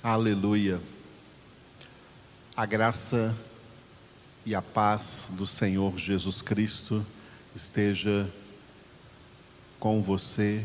[0.00, 0.80] Aleluia.
[2.56, 3.36] A graça
[4.46, 7.04] e a paz do Senhor Jesus Cristo
[7.52, 8.32] esteja
[9.80, 10.64] com você,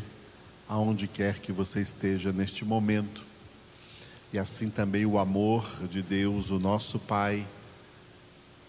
[0.68, 3.24] aonde quer que você esteja neste momento.
[4.32, 7.44] E assim também o amor de Deus, o nosso Pai,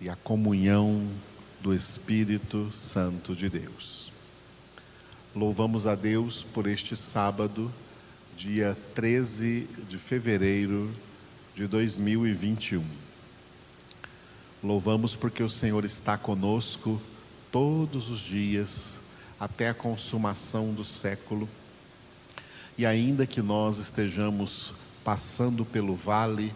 [0.01, 1.07] e a comunhão
[1.61, 4.11] do Espírito Santo de Deus.
[5.35, 7.71] Louvamos a Deus por este sábado
[8.35, 10.91] dia 13 de fevereiro
[11.55, 12.83] de 2021.
[14.61, 17.01] Louvamos porque o Senhor está conosco
[17.49, 18.99] todos os dias
[19.39, 21.47] até a consumação do século.
[22.77, 26.53] E ainda que nós estejamos passando pelo vale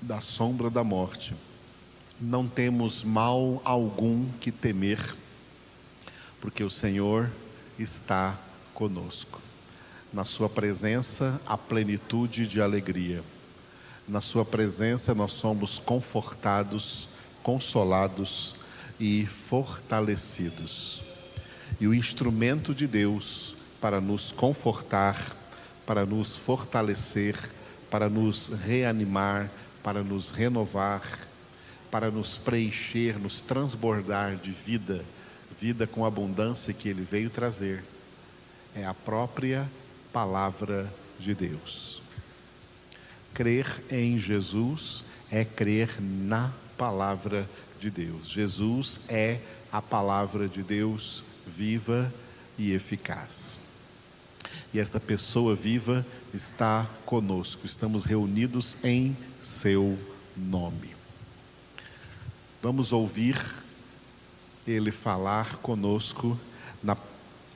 [0.00, 1.34] da sombra da morte,
[2.20, 5.16] não temos mal algum que temer,
[6.40, 7.28] porque o Senhor
[7.76, 8.38] está
[8.72, 9.40] conosco.
[10.12, 13.24] Na Sua presença, a plenitude de alegria.
[14.06, 17.08] Na Sua presença, nós somos confortados,
[17.42, 18.56] consolados
[19.00, 21.02] e fortalecidos.
[21.80, 25.34] E o instrumento de Deus para nos confortar,
[25.86, 27.34] para nos fortalecer,
[27.90, 29.50] para nos reanimar,
[29.82, 31.02] para nos renovar,
[31.90, 35.02] para nos preencher, nos transbordar de vida,
[35.58, 37.82] vida com abundância que Ele veio trazer,
[38.74, 39.68] é a própria
[40.12, 42.02] palavra de Deus.
[43.32, 47.48] Crer em Jesus é crer na palavra
[47.80, 48.28] de Deus.
[48.28, 52.12] Jesus é a palavra de Deus viva
[52.58, 53.58] e eficaz.
[54.74, 56.04] E esta pessoa viva
[56.34, 59.98] está conosco, estamos reunidos em seu
[60.36, 60.94] nome.
[62.62, 63.38] Vamos ouvir
[64.66, 66.38] ele falar conosco
[66.82, 66.96] na,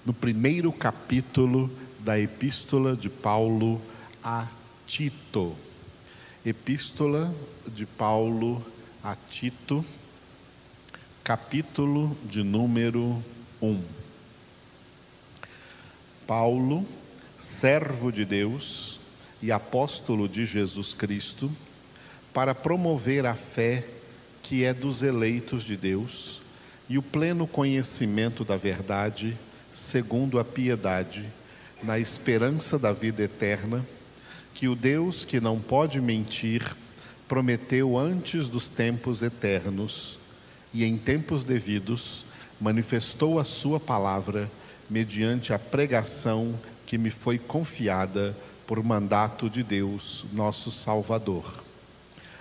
[0.05, 1.71] no primeiro capítulo
[2.07, 3.83] da Epístola de Paulo
[4.23, 4.47] a
[4.87, 5.57] Tito.
[6.45, 7.35] Epístola
[7.67, 8.65] de Paulo
[9.03, 9.85] a Tito,
[11.25, 13.21] capítulo de número
[13.61, 13.83] 1.
[16.29, 16.87] Paulo,
[17.37, 19.01] servo de Deus
[19.43, 21.51] e apóstolo de Jesus Cristo,
[22.33, 23.85] para promover a fé
[24.45, 26.41] que é dos eleitos de Deus
[26.89, 29.37] e o pleno conhecimento da verdade,
[29.73, 31.29] segundo a piedade
[31.83, 33.85] na esperança da vida eterna,
[34.55, 36.77] que o Deus que não pode mentir
[37.29, 40.19] prometeu antes dos tempos eternos
[40.73, 42.25] e em tempos devidos
[42.61, 44.51] manifestou a sua palavra
[44.89, 51.63] mediante a pregação que me foi confiada por mandato de Deus, nosso Salvador.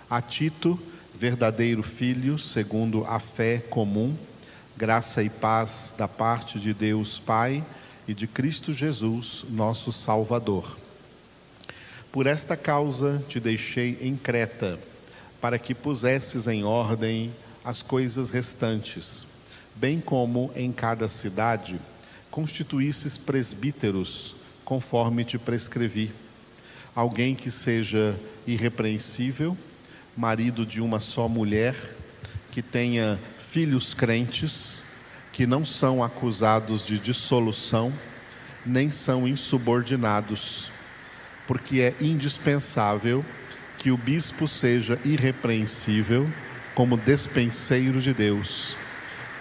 [0.10, 0.80] A Tito,
[1.14, 4.16] verdadeiro filho, segundo a fé comum,
[4.78, 7.64] graça e paz da parte de Deus Pai
[8.08, 10.78] e de Cristo Jesus, nosso Salvador.
[12.12, 14.80] Por esta causa te deixei em Creta,
[15.42, 17.32] para que pusesses em ordem
[17.64, 19.28] as coisas restantes,
[19.76, 21.80] bem como em cada cidade
[22.32, 26.12] constituísses presbíteros, conforme te prescrevi.
[26.96, 28.18] Alguém que seja
[28.48, 29.58] irrepreensível,
[30.16, 31.76] marido de uma só mulher,
[32.52, 34.85] que tenha filhos crentes,
[35.36, 37.92] que não são acusados de dissolução,
[38.66, 40.72] nem são insubordinados,
[41.46, 43.24] porque é indispensável
[43.78, 46.26] que o bispo seja irrepreensível
[46.74, 48.78] como despenseiro de Deus,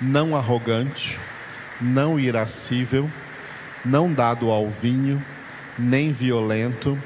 [0.00, 1.16] não arrogante,
[1.80, 3.08] não irascível,
[3.84, 5.24] não dado ao vinho,
[5.78, 6.98] nem violento,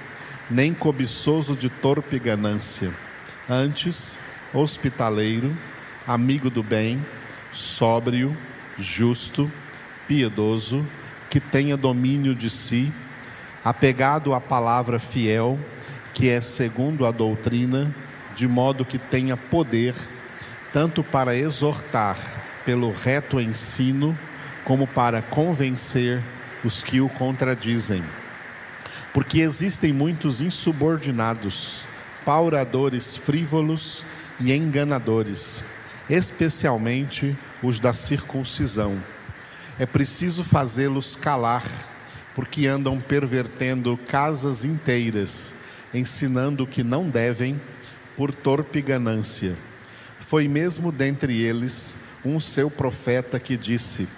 [0.50, 2.90] nem cobiçoso de torpe ganância,
[3.50, 4.18] antes
[4.54, 5.54] hospitaleiro,
[6.06, 7.04] amigo do bem,
[7.52, 8.34] sóbrio,
[8.78, 9.50] justo,
[10.06, 10.84] piedoso,
[11.28, 12.92] que tenha domínio de si,
[13.64, 15.58] apegado à palavra fiel,
[16.14, 17.94] que é segundo a doutrina,
[18.34, 19.94] de modo que tenha poder,
[20.72, 22.16] tanto para exortar
[22.64, 24.16] pelo reto ensino,
[24.64, 26.22] como para convencer
[26.64, 28.02] os que o contradizem.
[29.12, 31.86] Porque existem muitos insubordinados,
[32.24, 34.04] pauradores frívolos
[34.38, 35.64] e enganadores
[36.08, 38.98] especialmente os da circuncisão.
[39.78, 41.64] É preciso fazê-los calar,
[42.34, 45.54] porque andam pervertendo casas inteiras,
[45.92, 47.60] ensinando o que não devem,
[48.16, 49.54] por torpe ganância.
[50.20, 54.08] Foi mesmo dentre eles um seu profeta que disse: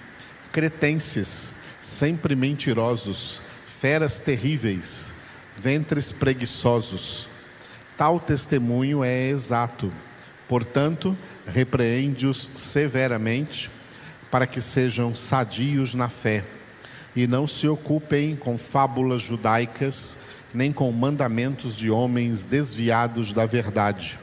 [0.51, 3.41] Cretenses, sempre mentirosos,
[3.79, 5.13] feras terríveis,
[5.57, 7.29] ventres preguiçosos.
[7.95, 9.91] Tal testemunho é exato.
[10.47, 11.15] Portanto,
[11.45, 13.69] repreende-os severamente,
[14.29, 16.43] para que sejam sadios na fé
[17.15, 20.17] e não se ocupem com fábulas judaicas
[20.53, 24.19] nem com mandamentos de homens desviados da verdade.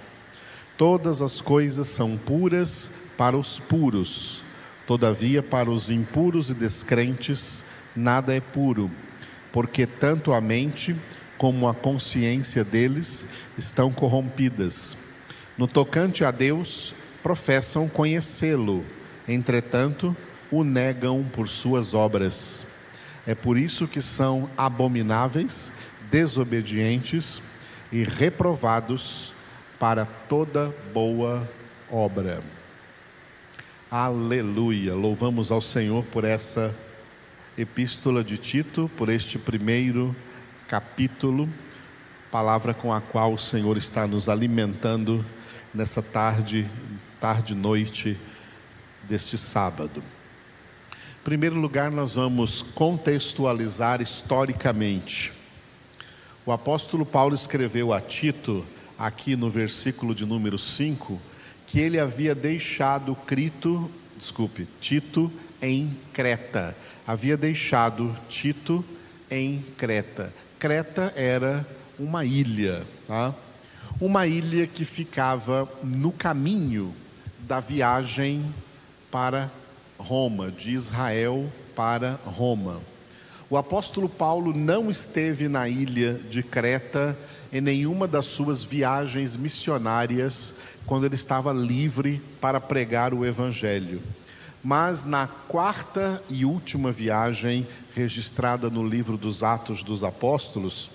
[0.76, 4.44] Todas as coisas são puras para os puros,
[4.87, 7.64] todavia, para os impuros e descrentes,
[7.97, 8.91] nada é puro,
[9.53, 10.94] porque tanto a mente
[11.37, 13.26] como a consciência deles
[13.56, 14.97] estão corrompidas.
[15.56, 18.85] No tocante a Deus, professam conhecê-lo,
[19.26, 20.17] entretanto,
[20.50, 22.67] o negam por suas obras.
[23.26, 25.73] É por isso que são abomináveis,
[26.11, 27.43] desobedientes
[27.93, 29.35] e reprovados
[29.79, 31.47] para toda boa
[31.91, 32.43] obra.
[33.91, 34.94] Aleluia!
[34.94, 36.75] Louvamos ao Senhor por essa
[37.56, 40.14] epístola de Tito, por este primeiro
[40.69, 41.49] capítulo,
[42.31, 45.25] palavra com a qual o Senhor está nos alimentando
[45.73, 46.67] nessa tarde,
[47.20, 48.17] tarde noite
[49.03, 50.03] deste sábado.
[51.20, 55.32] Em primeiro lugar, nós vamos contextualizar historicamente.
[56.47, 58.65] O apóstolo Paulo escreveu a Tito,
[58.99, 61.20] aqui no versículo de número 5,
[61.67, 65.31] que ele havia deixado Crito, desculpe, Tito
[65.61, 66.76] em Creta.
[67.06, 68.85] Havia deixado Tito
[69.31, 70.32] em Creta.
[70.59, 71.67] Creta era
[71.99, 73.35] uma ilha, tá?
[74.00, 76.94] uma ilha que ficava no caminho
[77.49, 78.45] da viagem
[79.11, 79.50] para
[79.99, 82.83] Roma, de Israel para Roma.
[83.49, 87.17] O apóstolo Paulo não esteve na ilha de Creta
[87.50, 94.03] em nenhuma das suas viagens missionárias quando ele estava livre para pregar o evangelho.
[94.62, 100.91] Mas na quarta e última viagem registrada no livro dos Atos dos Apóstolos,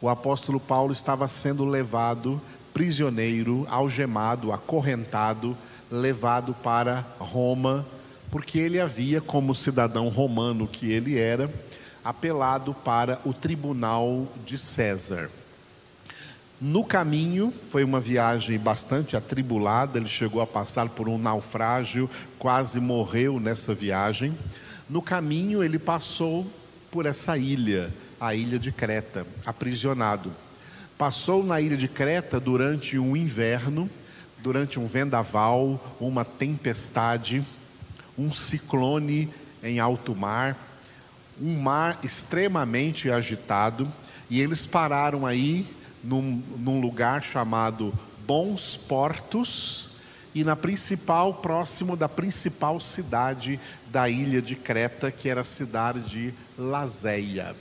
[0.00, 2.40] o apóstolo Paulo estava sendo levado
[2.72, 5.54] prisioneiro, algemado, acorrentado,
[5.90, 7.86] levado para Roma,
[8.30, 11.50] porque ele havia, como cidadão romano que ele era,
[12.04, 15.28] apelado para o tribunal de César.
[16.60, 22.08] No caminho, foi uma viagem bastante atribulada, ele chegou a passar por um naufrágio,
[22.38, 24.36] quase morreu nessa viagem.
[24.88, 26.46] No caminho, ele passou
[26.90, 27.90] por essa ilha,
[28.20, 30.32] a ilha de Creta, aprisionado.
[30.98, 33.88] Passou na ilha de Creta durante um inverno,
[34.42, 37.44] durante um vendaval, uma tempestade,
[38.18, 39.28] um ciclone
[39.62, 40.56] em alto mar,
[41.40, 43.90] um mar extremamente agitado,
[44.28, 45.66] e eles pararam aí
[46.02, 47.92] num, num lugar chamado
[48.26, 49.90] Bons Portos,
[50.34, 53.58] e na principal, próximo da principal cidade
[53.88, 57.56] da ilha de Creta, que era a cidade de Lazéia.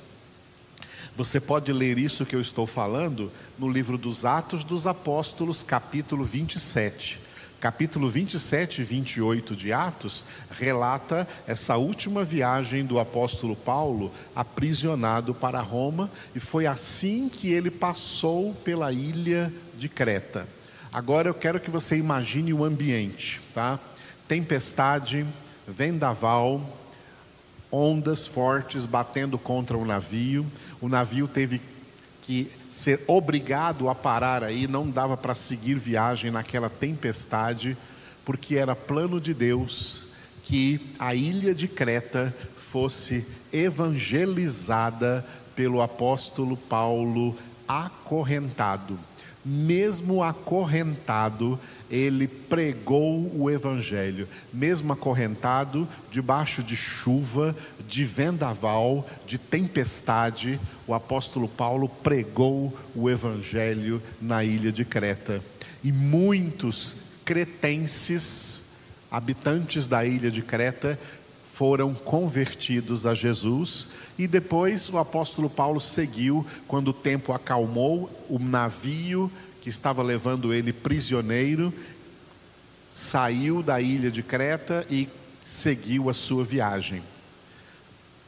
[1.16, 6.24] Você pode ler isso que eu estou falando no livro dos Atos dos Apóstolos, capítulo
[6.24, 7.20] 27.
[7.60, 15.60] Capítulo 27 e 28 de Atos relata essa última viagem do apóstolo Paulo aprisionado para
[15.60, 20.48] Roma, e foi assim que ele passou pela ilha de Creta.
[20.90, 23.78] Agora eu quero que você imagine o ambiente, tá?
[24.26, 25.26] Tempestade,
[25.68, 26.62] vendaval,
[27.72, 30.46] ondas fortes batendo contra o navio.
[30.82, 31.62] O navio teve
[32.22, 37.78] que ser obrigado a parar aí, não dava para seguir viagem naquela tempestade,
[38.24, 40.08] porque era plano de Deus
[40.44, 45.26] que a ilha de Creta fosse evangelizada
[45.56, 47.36] pelo apóstolo Paulo
[47.68, 49.00] acorrentado
[49.44, 57.56] mesmo acorrentado, ele pregou o Evangelho, mesmo acorrentado, debaixo de chuva,
[57.88, 65.42] de vendaval, de tempestade, o apóstolo Paulo pregou o Evangelho na ilha de Creta.
[65.84, 68.66] E muitos cretenses,
[69.10, 71.00] habitantes da ilha de Creta,
[71.60, 78.40] foram convertidos a Jesus e depois o apóstolo Paulo seguiu quando o tempo acalmou, o
[78.40, 81.74] navio que estava levando ele prisioneiro
[82.90, 85.10] saiu da ilha de Creta e
[85.46, 87.04] seguiu a sua viagem.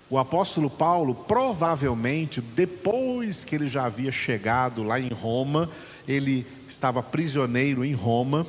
[0.10, 5.70] O apóstolo Paulo, provavelmente, depois que ele já havia chegado lá em Roma,
[6.06, 8.46] ele estava prisioneiro em Roma,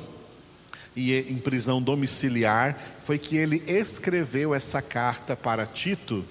[0.95, 6.23] e em prisão domiciliar, foi que ele escreveu essa carta para Tito,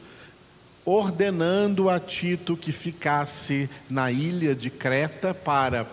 [0.85, 5.87] ordenando a Tito que ficasse na ilha de Creta para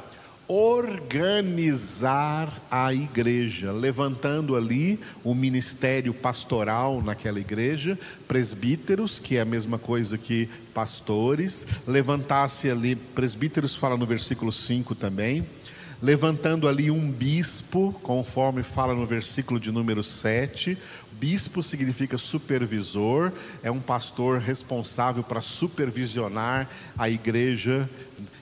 [0.49, 7.95] organizar a igreja, levantando ali o ministério pastoral naquela igreja,
[8.27, 14.95] presbíteros, que é a mesma coisa que pastores, levantasse ali, presbíteros fala no versículo 5
[14.95, 15.45] também,
[16.01, 20.77] levantando ali um bispo, conforme fala no versículo de número 7.
[21.11, 27.89] Bispo significa supervisor, é um pastor responsável para supervisionar a igreja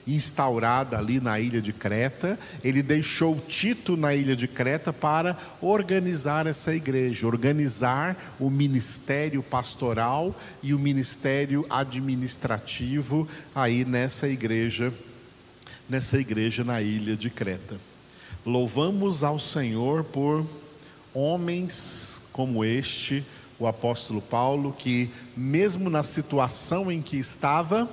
[0.06, 2.38] instaurada ali na ilha de Creta.
[2.62, 10.34] Ele deixou Tito na ilha de Creta para organizar essa igreja, organizar o ministério pastoral
[10.62, 14.92] e o ministério administrativo aí nessa igreja
[15.88, 17.78] nessa igreja na ilha de Creta.
[18.44, 20.46] Louvamos ao Senhor por
[21.14, 23.24] homens como este,
[23.58, 27.88] o apóstolo Paulo, que, mesmo na situação em que estava,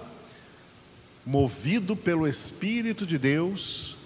[1.25, 3.97] movido pelo Espírito de Deus,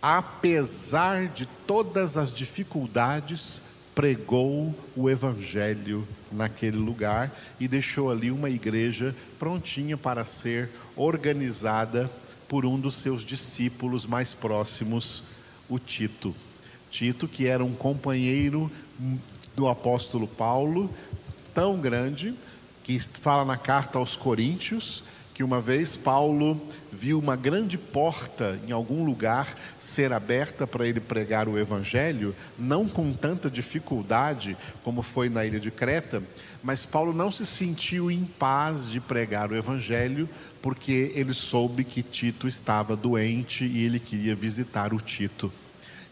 [0.00, 3.60] apesar de todas as dificuldades,
[3.94, 12.10] pregou o Evangelho naquele lugar e deixou ali uma igreja prontinha para ser organizada
[12.48, 15.24] por um dos seus discípulos mais próximos,
[15.68, 16.34] o Tito.
[16.90, 18.70] Tito, que era um companheiro
[19.56, 20.92] do apóstolo Paulo,
[21.52, 22.34] tão grande,
[22.82, 26.60] que fala na carta aos Coríntios, que uma vez Paulo
[26.92, 32.88] viu uma grande porta em algum lugar ser aberta para ele pregar o evangelho, não
[32.88, 36.22] com tanta dificuldade como foi na ilha de Creta,
[36.62, 40.28] mas Paulo não se sentiu em paz de pregar o evangelho,
[40.62, 45.52] porque ele soube que Tito estava doente e ele queria visitar o Tito.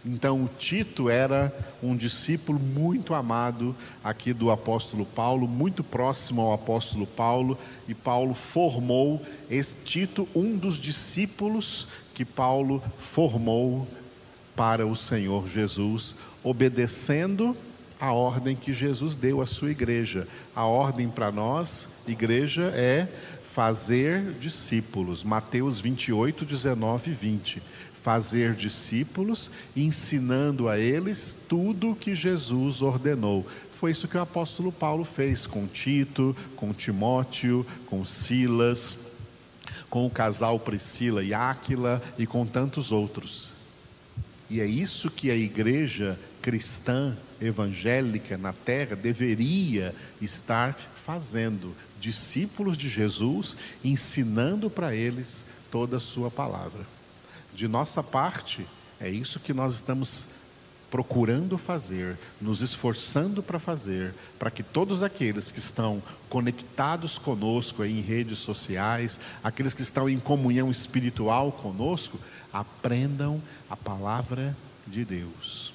[0.05, 6.53] Então, o Tito era um discípulo muito amado aqui do apóstolo Paulo, muito próximo ao
[6.53, 7.57] apóstolo Paulo,
[7.87, 13.87] e Paulo formou esse Tito, um dos discípulos que Paulo formou
[14.57, 17.57] para o Senhor Jesus, obedecendo
[18.01, 20.27] a ordem que Jesus deu à sua igreja.
[20.55, 23.07] A ordem para nós, igreja, é
[23.45, 25.23] fazer discípulos.
[25.23, 27.63] Mateus 28, 19 e 20
[28.03, 33.47] fazer discípulos, ensinando a eles tudo o que Jesus ordenou.
[33.73, 39.13] Foi isso que o apóstolo Paulo fez com Tito, com Timóteo, com Silas,
[39.89, 43.53] com o casal Priscila e Áquila e com tantos outros.
[44.51, 52.89] E é isso que a igreja cristã evangélica na terra deveria estar fazendo, discípulos de
[52.89, 56.85] Jesus, ensinando para eles toda a sua palavra.
[57.55, 58.67] De nossa parte,
[59.01, 60.27] é isso que nós estamos
[60.93, 68.03] procurando fazer, nos esforçando para fazer, para que todos aqueles que estão conectados conosco em
[68.03, 72.19] redes sociais, aqueles que estão em comunhão espiritual conosco,
[72.53, 73.41] aprendam
[73.71, 74.55] a palavra
[74.87, 75.73] de Deus.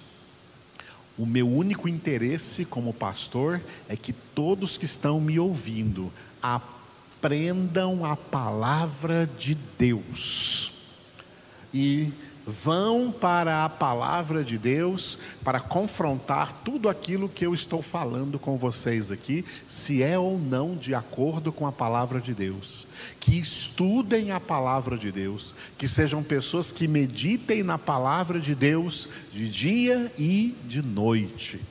[1.17, 8.15] O meu único interesse como pastor é que todos que estão me ouvindo aprendam a
[8.15, 10.76] palavra de Deus
[11.77, 12.11] e
[12.43, 18.57] vão para a palavra de Deus para confrontar tudo aquilo que eu estou falando com
[18.57, 22.87] vocês aqui, se é ou não de acordo com a palavra de Deus.
[23.19, 29.07] Que estudem a palavra de Deus, que sejam pessoas que meditem na palavra de Deus
[29.31, 31.61] de dia e de noite.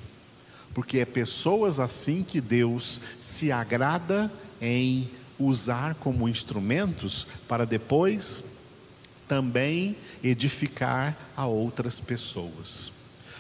[0.73, 8.56] Porque é pessoas assim que Deus se agrada em usar como instrumentos para depois
[9.28, 12.92] também edificar a outras pessoas.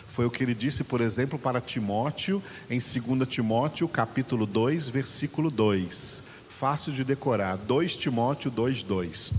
[0.08, 5.50] Foi o que ele disse, por exemplo, para Timóteo, em 2 Timóteo, capítulo 2, versículo
[5.50, 6.22] 2.
[6.48, 9.32] Fácil de decorar, 2 Timóteo 2, 2.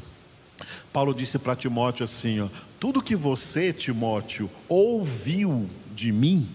[0.94, 2.48] Paulo disse para Timóteo assim: ó,
[2.80, 6.48] tudo que você, Timóteo, ouviu de mim,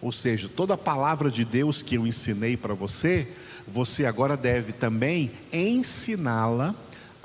[0.00, 3.26] ou seja, toda a palavra de Deus que eu ensinei para você,
[3.66, 6.74] você agora deve também ensiná-la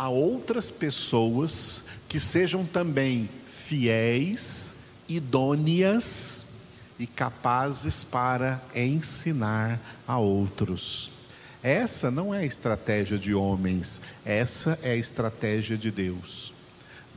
[0.04, 4.76] a outras pessoas que sejam também fiéis,
[5.08, 6.48] idôneas
[7.00, 11.10] e capazes para ensinar a outros.
[11.64, 16.53] Essa não é a estratégia de homens, essa é a estratégia de Deus.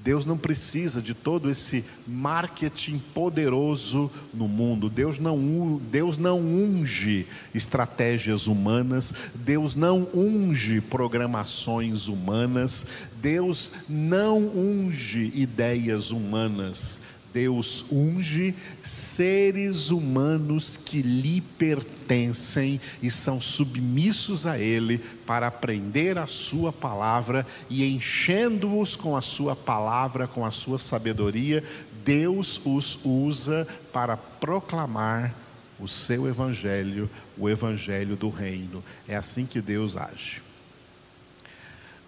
[0.07, 4.89] Deus não precisa de todo esse marketing poderoso no mundo.
[4.89, 12.87] Deus não, Deus não unge estratégias humanas, Deus não unge programações humanas,
[13.21, 17.01] Deus não unge ideias humanas.
[17.37, 26.27] Deus unge seres humanos que lhe pertencem e são submissos a Ele para aprender a
[26.27, 31.63] Sua palavra e enchendo-os com a Sua palavra, com a Sua sabedoria,
[32.03, 35.35] Deus os usa para proclamar
[35.79, 38.83] o seu Evangelho, o Evangelho do Reino.
[39.07, 40.41] É assim que Deus age.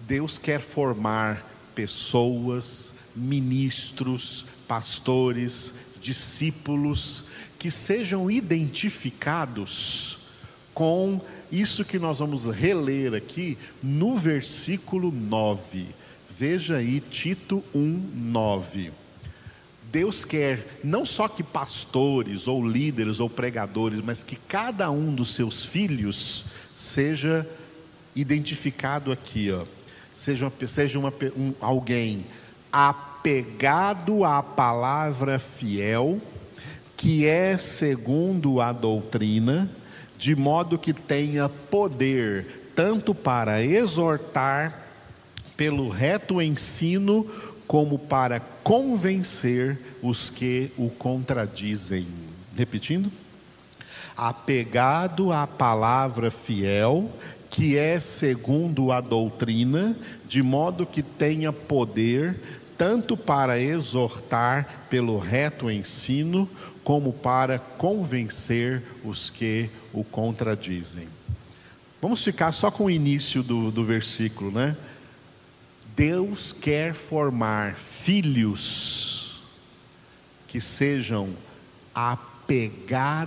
[0.01, 1.45] Deus quer formar
[1.75, 7.25] pessoas, ministros, pastores, discípulos
[7.59, 10.19] que sejam identificados
[10.75, 11.21] com
[11.51, 15.87] isso que nós vamos reler aqui no versículo 9.
[16.31, 18.93] Veja aí Tito 1, 9.
[19.91, 25.35] Deus quer não só que pastores, ou líderes, ou pregadores, mas que cada um dos
[25.35, 26.45] seus filhos
[26.77, 27.49] seja
[28.15, 29.65] identificado aqui, ó.
[30.13, 32.27] Seja, seja uma, um, alguém
[32.73, 36.21] apegado à palavra fiel,
[36.97, 39.71] que é segundo a doutrina,
[40.17, 44.87] de modo que tenha poder tanto para exortar
[45.57, 47.27] pelo reto ensino,
[47.67, 52.07] como para convencer os que o contradizem.
[52.57, 53.11] Repetindo.
[54.17, 57.11] Apegado à palavra fiel,
[57.51, 59.97] que é segundo a doutrina,
[60.27, 62.41] de modo que tenha poder
[62.79, 66.49] tanto para exortar pelo reto ensino,
[66.85, 71.09] como para convencer os que o contradizem.
[72.01, 74.77] Vamos ficar só com o início do, do versículo, né?
[75.97, 79.43] Deus quer formar filhos
[80.47, 81.35] que sejam
[82.49, 83.27] apegados,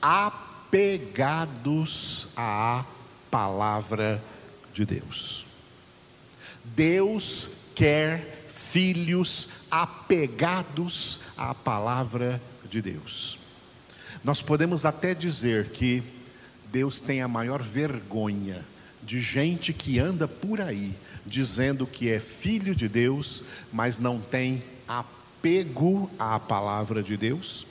[0.00, 1.48] apegados
[2.36, 2.84] à
[3.30, 4.22] palavra
[4.72, 5.44] de Deus.
[6.64, 13.38] Deus quer filhos apegados à palavra de Deus.
[14.24, 16.02] Nós podemos até dizer que
[16.70, 18.64] Deus tem a maior vergonha
[19.02, 24.62] de gente que anda por aí dizendo que é filho de Deus, mas não tem
[24.86, 27.66] apego à palavra de Deus.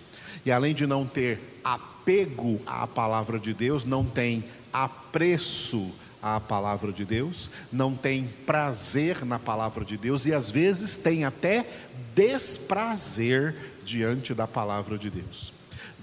[0.46, 6.92] E além de não ter apego à palavra de Deus, não tem apreço à palavra
[6.92, 11.68] de Deus, não tem prazer na palavra de Deus e às vezes tem até
[12.16, 15.54] desprazer diante da palavra de Deus.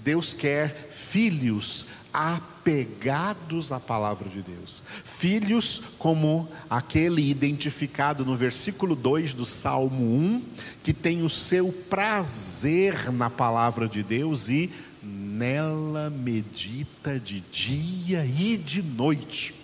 [0.03, 4.81] Deus quer filhos apegados à palavra de Deus.
[5.03, 10.43] Filhos como aquele identificado no versículo 2 do Salmo 1,
[10.83, 14.69] que tem o seu prazer na palavra de Deus e
[15.03, 19.58] nela medita de dia e de noite.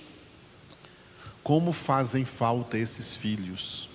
[1.45, 3.87] Como fazem falta esses filhos?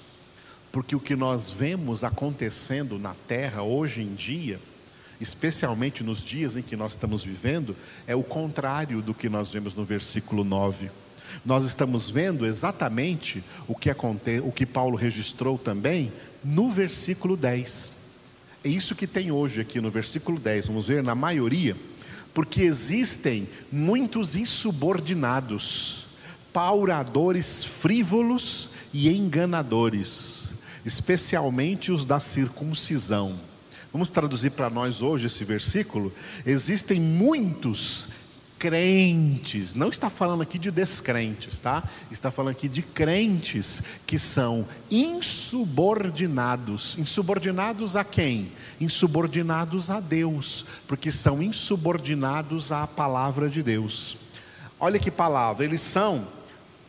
[0.70, 4.60] Porque o que nós vemos acontecendo na terra hoje em dia,
[5.20, 7.74] especialmente nos dias em que nós estamos vivendo,
[8.06, 10.92] é o contrário do que nós vemos no versículo 9.
[11.44, 16.12] Nós estamos vendo exatamente o que, aconte, o que Paulo registrou também
[16.44, 17.92] no versículo 10.
[18.62, 21.76] É isso que tem hoje aqui no versículo 10, vamos ver, na maioria,
[22.32, 26.09] porque existem muitos insubordinados
[26.52, 30.52] pauradores frívolos e enganadores,
[30.84, 33.38] especialmente os da circuncisão.
[33.92, 36.12] Vamos traduzir para nós hoje esse versículo?
[36.46, 38.08] Existem muitos
[38.60, 41.82] crentes, não está falando aqui de descrentes, tá?
[42.10, 46.98] Está falando aqui de crentes que são insubordinados.
[46.98, 48.52] Insubordinados a quem?
[48.78, 54.18] Insubordinados a Deus, porque são insubordinados à palavra de Deus.
[54.78, 56.28] Olha que palavra, eles são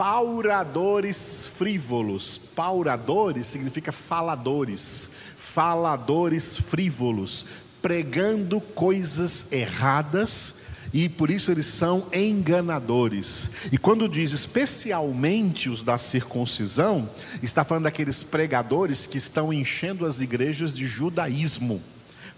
[0.01, 2.41] pauradores frívolos.
[2.55, 7.45] Pauradores significa faladores, faladores frívolos,
[7.83, 10.61] pregando coisas erradas
[10.91, 13.51] e por isso eles são enganadores.
[13.71, 17.07] E quando diz especialmente os da circuncisão,
[17.43, 21.79] está falando daqueles pregadores que estão enchendo as igrejas de judaísmo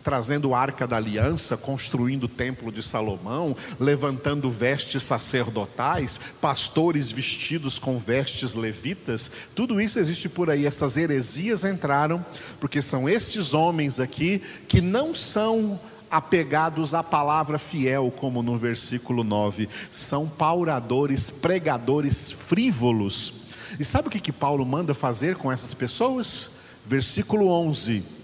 [0.04, 7.80] trazendo a arca da aliança, construindo o templo de Salomão, levantando vestes sacerdotais, pastores vestidos
[7.80, 10.66] com vestes levitas, tudo isso existe por aí.
[10.66, 12.24] Essas heresias entraram,
[12.60, 15.80] porque são estes homens aqui que não são
[16.12, 23.34] apegados à palavra fiel, como no versículo 9, são pauradores, pregadores frívolos.
[23.80, 26.52] E sabe o que, que Paulo manda fazer com essas pessoas?
[26.86, 28.23] Versículo 11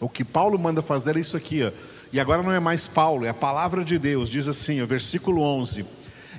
[0.00, 1.70] o que Paulo manda fazer é isso aqui, ó.
[2.10, 5.42] e agora não é mais Paulo, é a palavra de Deus, diz assim, o versículo
[5.42, 5.84] 11: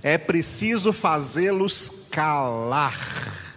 [0.02, 3.54] é preciso fazê-los calar,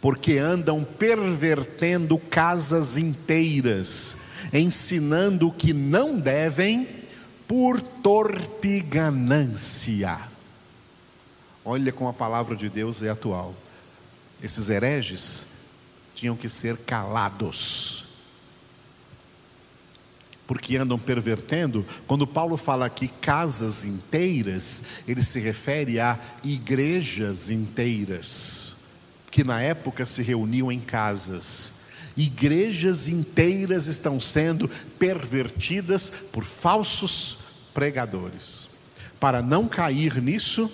[0.00, 4.16] porque andam pervertendo casas inteiras,
[4.50, 6.88] ensinando o que não devem,
[7.46, 10.18] por torpe ganância.
[11.62, 13.54] Olha como a palavra de Deus é atual.
[14.42, 15.46] Esses hereges
[16.14, 18.03] tinham que ser calados
[20.46, 21.84] porque andam pervertendo.
[22.06, 28.76] Quando Paulo fala aqui casas inteiras, ele se refere a igrejas inteiras,
[29.30, 31.74] que na época se reuniam em casas.
[32.16, 37.38] Igrejas inteiras estão sendo pervertidas por falsos
[37.72, 38.68] pregadores.
[39.18, 40.70] Para não cair nisso,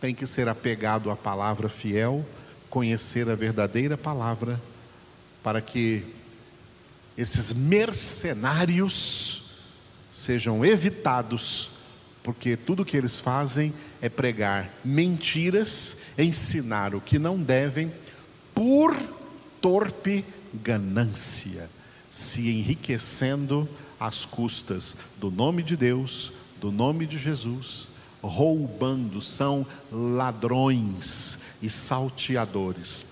[0.00, 2.26] tem que ser apegado à palavra fiel,
[2.68, 4.60] conhecer a verdadeira palavra,
[5.42, 6.04] para que
[7.16, 9.42] esses mercenários
[10.10, 11.70] sejam evitados,
[12.22, 17.92] porque tudo que eles fazem é pregar mentiras, ensinar o que não devem,
[18.54, 18.96] por
[19.60, 21.68] torpe ganância,
[22.10, 27.90] se enriquecendo às custas do nome de Deus, do nome de Jesus,
[28.22, 33.04] roubando, são ladrões e salteadores.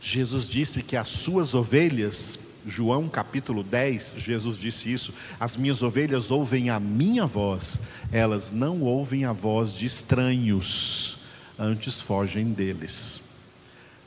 [0.00, 6.30] Jesus disse que as suas ovelhas, João capítulo 10, Jesus disse isso: as minhas ovelhas
[6.30, 11.18] ouvem a minha voz, elas não ouvem a voz de estranhos,
[11.58, 13.20] antes fogem deles.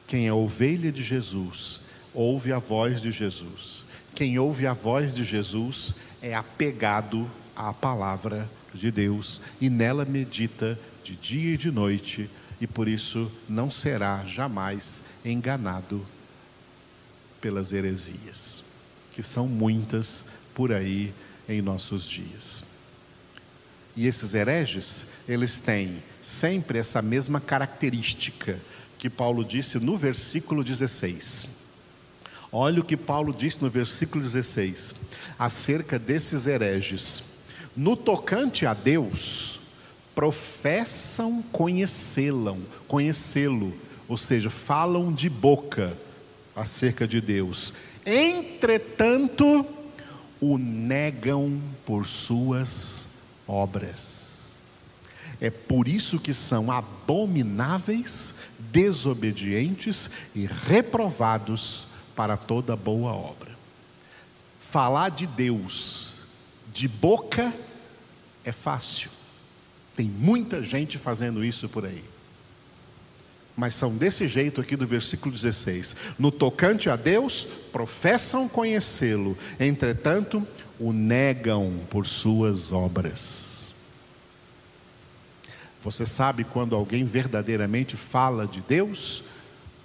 [0.07, 1.81] Quem é ovelha de Jesus,
[2.13, 3.85] ouve a voz de Jesus.
[4.15, 10.79] Quem ouve a voz de Jesus é apegado à palavra de Deus e nela medita
[11.03, 16.03] de dia e de noite, e por isso não será jamais enganado
[17.47, 18.61] pelas heresias,
[19.11, 21.13] que são muitas por aí
[21.47, 22.65] em nossos dias.
[23.95, 28.59] E esses hereges, eles têm sempre essa mesma característica
[28.99, 31.47] que Paulo disse no versículo 16.
[32.51, 34.93] Olha o que Paulo disse no versículo 16,
[35.39, 37.23] acerca desses hereges.
[37.77, 39.61] No tocante a Deus,
[40.13, 42.57] professam conhecê-lo,
[42.89, 43.73] conhecê-lo,
[44.05, 45.97] ou seja, falam de boca
[46.57, 47.71] acerca de Deus.
[48.03, 49.63] Entretanto,
[50.41, 53.09] o negam por suas
[53.47, 54.59] obras.
[55.39, 58.33] É por isso que são abomináveis,
[58.71, 63.55] desobedientes e reprovados para toda boa obra.
[64.59, 66.15] Falar de Deus
[66.73, 67.53] de boca
[68.43, 69.11] é fácil.
[69.95, 72.03] Tem muita gente fazendo isso por aí.
[73.57, 75.95] Mas são desse jeito aqui do versículo 16.
[76.19, 80.47] No tocante a Deus, professam conhecê-lo, entretanto,
[80.79, 83.73] o negam por suas obras.
[85.81, 89.23] Você sabe quando alguém verdadeiramente fala de Deus?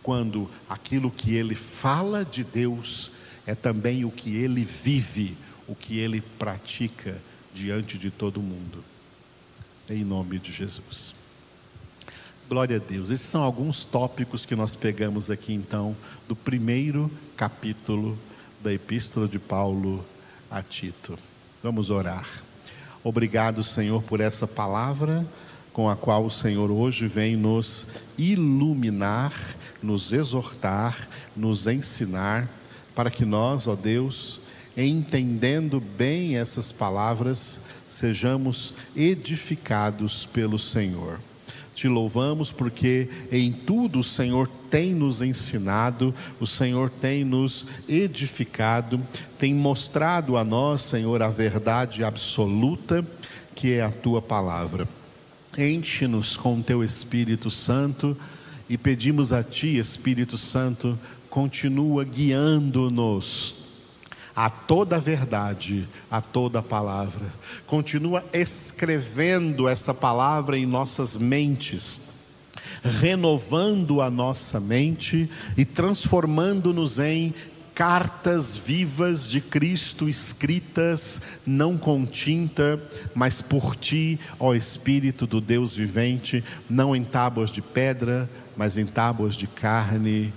[0.03, 3.11] Quando aquilo que ele fala de Deus
[3.47, 5.35] é também o que ele vive,
[5.67, 7.17] o que ele pratica
[7.55, 8.85] diante de todo mundo.
[9.89, 11.22] Em nome de Jesus.
[12.49, 13.11] Glória a Deus.
[13.11, 15.97] Esses são alguns tópicos que nós pegamos aqui então
[16.29, 18.19] do primeiro capítulo
[18.63, 20.05] da Epístola de Paulo
[20.51, 21.19] a Tito.
[21.63, 22.29] Vamos orar.
[23.03, 25.27] Obrigado, Senhor, por essa palavra
[25.73, 27.87] com a qual o Senhor hoje vem nos
[28.19, 29.33] iluminar,
[29.83, 32.49] nos exortar, nos ensinar,
[32.95, 34.41] para que nós, ó Deus,
[34.77, 41.19] entendendo bem essas palavras, sejamos edificados pelo Senhor.
[41.75, 49.01] Te louvamos porque em tudo o Senhor tem nos ensinado, o Senhor tem nos edificado,
[49.39, 53.07] tem mostrado a nós, Senhor, a verdade absoluta
[53.55, 54.89] que é a tua palavra.
[55.57, 58.17] Enche-nos com teu Espírito Santo
[58.69, 63.62] e pedimos a ti, Espírito Santo, continua guiando-nos
[64.35, 67.27] a toda verdade, a toda palavra.
[67.67, 72.01] Continua escrevendo essa palavra em nossas mentes,
[72.83, 77.35] renovando a nossa mente e transformando-nos em
[77.75, 82.81] cartas vivas de Cristo escritas não com tinta,
[83.15, 88.87] mas por ti, ó Espírito do Deus vivente, não em tábuas de pedra, mas em
[88.87, 90.33] tábuas de carne,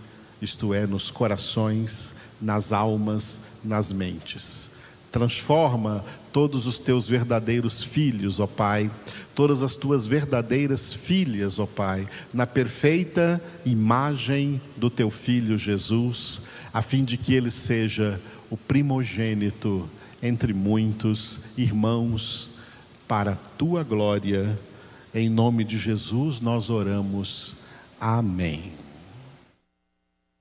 [0.45, 4.69] isto é, nos corações nas almas, nas mentes.
[5.11, 8.91] Transforma todos os teus verdadeiros filhos, ó Pai,
[9.33, 16.41] todas as tuas verdadeiras filhas, ó Pai, na perfeita imagem do teu filho Jesus,
[16.73, 19.89] a fim de que ele seja o primogênito
[20.21, 22.51] entre muitos irmãos,
[23.07, 24.59] para a tua glória.
[25.13, 27.55] Em nome de Jesus nós oramos.
[27.99, 28.84] Amém.